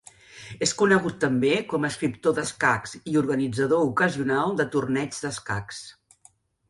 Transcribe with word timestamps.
És 0.67 0.71
conegut 0.77 1.17
també 1.23 1.51
com 1.73 1.85
a 1.85 1.91
escriptor 1.93 2.35
d'escacs 2.39 2.95
i 3.13 3.21
organitzador 3.23 3.85
ocasional 3.91 4.57
de 4.63 4.67
torneigs 4.77 5.23
d'escacs. 5.27 5.85